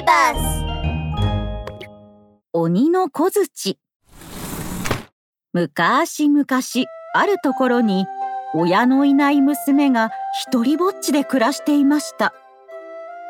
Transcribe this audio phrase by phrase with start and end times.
[0.00, 0.64] ビバス
[2.54, 3.78] 鬼の小槌。
[5.52, 8.06] むかしむかしあるところに
[8.54, 10.10] 親のいない娘が
[10.48, 12.32] 一りぼっちで暮らしていました。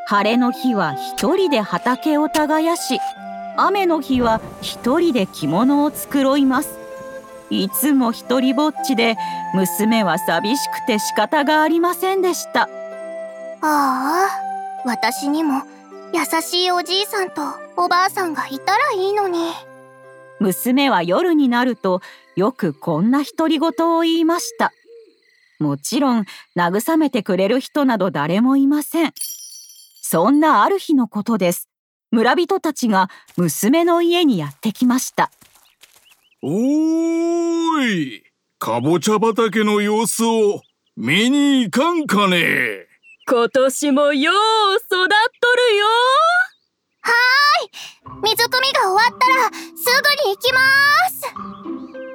[0.07, 3.01] 晴れの日は一人で畑を耕し
[3.57, 6.79] 雨の日は一人で着物を繕います。
[7.51, 9.17] いつも一りぼっちで
[9.55, 12.63] 娘は寂しくて仕方がありませんでした。
[12.63, 12.69] あ
[13.61, 14.29] あ
[14.85, 15.63] 私にも
[16.13, 17.43] 優しいおじいさんと
[17.77, 19.53] おばあさんがいたらいいのに。
[20.41, 22.01] 娘は夜になると
[22.35, 24.73] よくこんな独り言を言いました。
[25.61, 26.25] もちろん
[26.57, 29.13] 慰めてくれる人など誰もいません。
[30.03, 31.69] そんなある日のことです。
[32.11, 35.31] 村人たちが娘の家にやってきました。
[36.43, 38.25] おーい
[38.59, 40.63] かぼちゃ畑の様子を
[40.97, 42.90] 見に行かんかね
[43.31, 44.35] 今年もよう
[44.75, 45.87] 育っとるよ。
[47.01, 47.71] はーい。
[48.25, 50.59] 水汲みが終わったらすぐに行きま
[51.09, 51.33] す。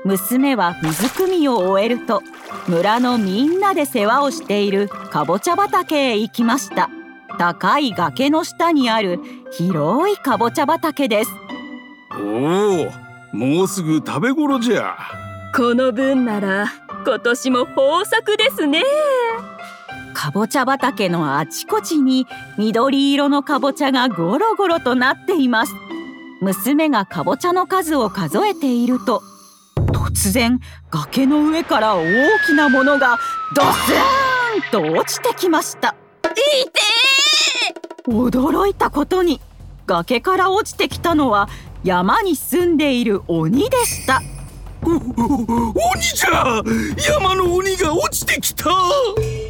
[0.03, 2.21] 娘は水汲みを終えると
[2.67, 6.89] 村のみんなで世話をしているかぼちゃ畑へ行きました。
[7.39, 11.31] 高い崖の下にある広いかぼちゃ畑です。
[12.11, 12.89] お
[13.31, 14.97] おもうすぐ食べ頃じゃ。
[15.55, 16.65] この分なら
[17.05, 18.83] 今年も豊作ですね
[20.15, 22.25] かぼちゃ畑のあちこちに
[22.57, 25.73] 緑色のかぼちゃがゴロゴロとなっています。
[26.41, 29.21] 娘がかぼちゃの数を数えていると
[29.91, 32.05] 突然崖の上から大
[32.47, 33.19] きなものが
[33.55, 35.95] ドスーンと落ちてきました。
[36.23, 39.41] いて驚いたことに
[39.85, 41.49] 崖から落ちてきたのは
[41.83, 44.21] 山に住んでいる鬼でした。
[44.85, 46.61] 鬼じゃ
[47.11, 48.69] 山の鬼が落ちてきた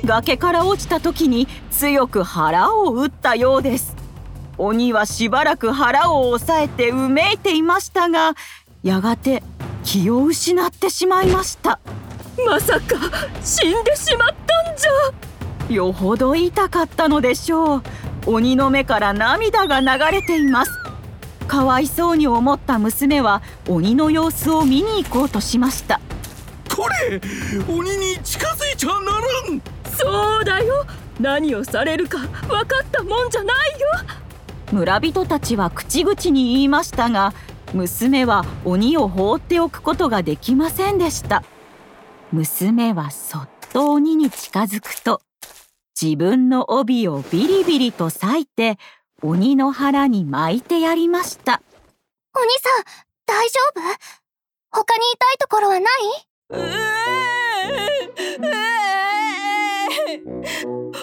[0.05, 3.95] 崖から落ちた時に強く腹を打ったようです
[4.57, 8.35] 鬼はしばらく腹を押さえてうめいていましたが
[8.83, 9.43] やがて
[9.83, 11.79] 気を失ってしまいました
[12.45, 12.95] まさか
[13.43, 17.83] 死んでしまったんじゃよほど痛かったのでしょう
[18.27, 20.84] 鬼の目から涙が流れています
[21.47, 26.01] かわいそうに思った娘は鬼の様子を見に行こうとしました。
[26.75, 27.21] これ
[27.73, 29.61] 鬼に近づいちゃならん。
[29.95, 30.85] そうだよ。
[31.19, 33.87] 何をされるか分かったもんじゃないよ。
[34.71, 37.33] 村人たちは口々に言いましたが
[37.73, 41.43] 娘は鬼を放っておくことができませんでした。
[42.31, 45.21] 娘はそっと鬼に近づくと
[45.99, 48.77] 自分の帯をビリビリと裂いて
[49.25, 51.63] 鬼の腹に巻いてやりました。
[52.35, 52.83] お兄さん
[53.25, 53.81] 大丈夫？
[54.69, 55.89] 他に痛いところはない？
[56.51, 56.53] う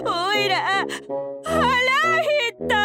[0.06, 0.86] おいら
[1.42, 2.76] 腹減った。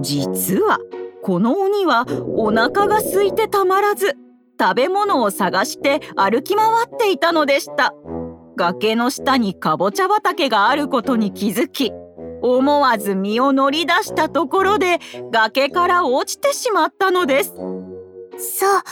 [0.00, 0.78] 実は
[1.22, 4.16] この鬼はお腹が空いてたまらず
[4.58, 7.92] 食べ物を探して歩き回っていたのでした。
[8.56, 11.92] 崖の下にかぼちゃ畑があることに気づき
[12.42, 14.98] 思わず身を乗り出したところで
[15.30, 17.50] 崖から落ちてしまったのです。
[17.50, 18.82] そう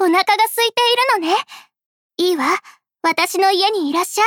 [0.00, 0.82] お腹が空いて
[1.16, 1.36] いるのね。
[2.16, 2.44] いいわ。
[3.02, 4.26] 私の家にいらっしゃい。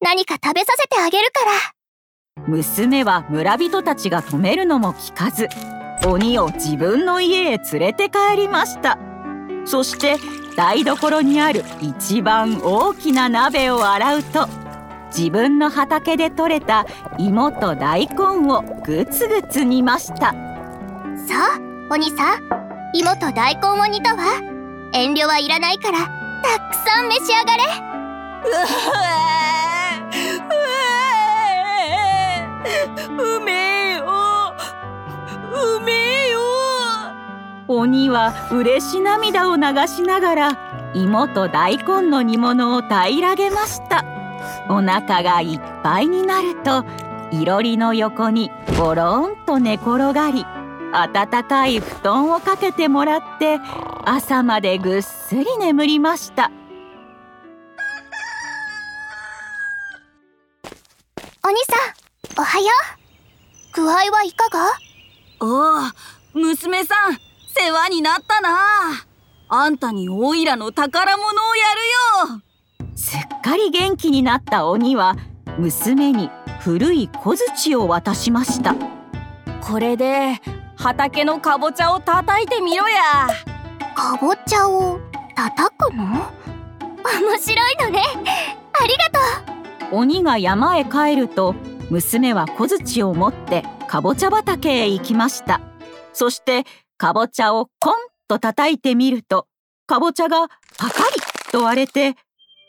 [0.00, 2.46] 何か食べさせてあげるから。
[2.48, 5.48] 娘は村人たちが止めるのも聞かず
[6.06, 8.98] 鬼を自分の家へ連れて帰りました。
[9.64, 10.16] そして
[10.56, 14.48] 台所にある一番大きな鍋を洗うと
[15.16, 16.86] 自分の畑で採れた
[17.18, 20.16] 芋と大根をぐつぐつ煮ました。
[20.16, 20.34] さ
[21.56, 22.42] あお兄さん。
[22.94, 24.22] 芋と大根を煮たわ。
[24.92, 25.98] 遠慮はいらないから
[26.42, 27.62] たくさん召し上がれ。
[33.18, 34.54] うめえよ
[35.76, 36.40] うめえよ
[37.68, 44.04] 鬼は嬉し涙を流しながら芋と大根の煮物を平らげました
[44.68, 46.84] お腹がいっぱいになると
[47.30, 50.44] いろりの横にゴロンと寝転がり
[50.92, 53.58] 暖かい布団をかけてもらって
[54.04, 56.50] 朝までぐっすり眠りました。
[61.44, 62.66] お兄さんおはよ
[63.74, 63.74] う。
[63.74, 64.70] 具合はいかが？
[65.40, 65.88] お
[66.36, 67.18] お娘さん
[67.56, 68.58] 世話になったな。
[69.48, 71.64] あんたにオイラの宝物をや
[72.28, 72.42] るよ
[73.42, 75.16] かり元気になった鬼は
[75.58, 76.30] 娘に
[76.60, 78.76] 古い小槌を渡しました。
[79.60, 80.40] これで
[80.76, 83.28] 畑のかぼちゃを叩いてみろや。
[83.96, 85.00] かぼちゃを
[85.34, 86.04] 叩くの？
[87.04, 88.02] 面白いのね。
[88.72, 89.98] ありがとう。
[89.98, 91.56] 鬼が山へ帰ると
[91.90, 95.60] 娘は小槌を持ってかぼちゃ畑へ行きました。
[96.12, 96.64] そして
[96.96, 97.94] かぼちゃをコン
[98.28, 99.48] と叩いてみると
[99.86, 100.48] かぼちゃが
[100.78, 102.16] パカリと割れて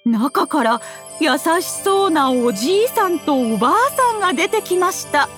[0.05, 0.81] 中から
[1.19, 5.29] 優しそうなおじいさんとおばあさんが出てきました。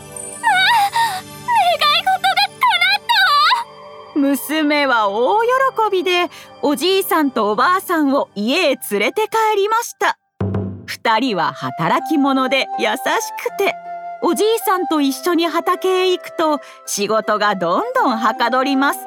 [4.16, 5.48] 娘は大喜
[5.92, 6.30] びで
[6.62, 10.18] おじいさんとおばあさんを家へ連れて帰りました。
[10.86, 13.76] 二人は働き者で優しくて
[14.24, 19.00] おじいさんと一緒に畑へ行くと仕事がどんどんはかどります。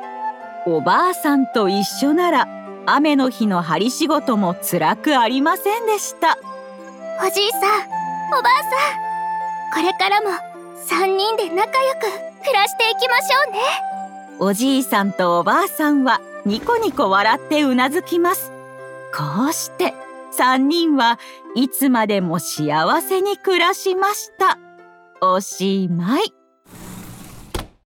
[0.67, 2.47] おばあさんと一緒なら
[2.95, 6.39] 雨の日の針仕事も辛くありませんでした。
[7.21, 7.61] おじいさん
[8.39, 8.63] おばあ
[9.73, 9.83] さん。
[9.83, 10.31] これからも
[10.89, 12.01] 3人で仲良く
[12.43, 13.61] 暮らしていきましょうね。
[14.41, 18.53] おじいさんとおばあさんはニコニコ笑ってうなずきます。
[19.15, 19.95] こうして
[20.39, 21.19] 3人は
[21.57, 24.59] いつまでも幸せに暮らしました。
[25.21, 26.33] おしまい